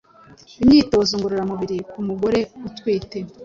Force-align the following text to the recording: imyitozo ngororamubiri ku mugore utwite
imyitozo 0.63 1.11
ngororamubiri 1.17 1.77
ku 1.91 1.99
mugore 2.07 2.39
utwite 2.67 3.17